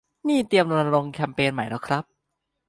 [0.27, 2.03] นี่เตรียมรณรงค์แคมเปญใหม่แล้วครับ